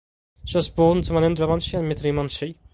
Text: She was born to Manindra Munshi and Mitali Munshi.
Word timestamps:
She 0.45 0.57
was 0.57 0.67
born 0.67 1.03
to 1.03 1.13
Manindra 1.13 1.47
Munshi 1.47 1.77
and 1.77 1.87
Mitali 1.87 2.11
Munshi. 2.11 2.57